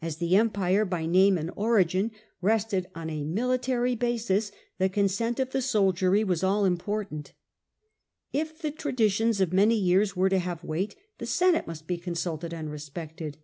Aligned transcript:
As 0.00 0.16
the 0.16 0.34
Empire 0.34 0.84
by 0.84 1.06
name 1.06 1.38
and 1.38 1.46
Consent 1.50 1.56
of 1.56 1.58
origin 1.58 2.10
rested 2.40 2.88
on 2.96 3.08
a 3.08 3.22
military 3.22 3.94
basis 3.94 4.50
the 4.78 4.88
consent 4.88 5.38
of 5.38 5.50
the 5.52 5.60
soldicry 5.62 6.24
was 6.26 6.42
all 6.42 6.64
important. 6.64 7.32
If 8.32 8.58
the 8.60 8.70
unt. 8.72 8.78
traditions 8.80 9.40
of 9.40 9.52
many 9.52 9.76
years 9.76 10.16
were 10.16 10.28
to 10.30 10.40
have 10.40 10.64
weight, 10.64 10.96
the 11.18 11.26
Senate 11.26 11.68
must 11.68 11.86
be 11.86 11.96
consulted 11.96 12.52
and 12.52 12.72
respected. 12.72 13.38